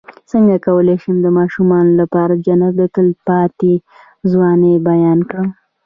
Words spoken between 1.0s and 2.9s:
شم د ماشومانو لپاره د جنت د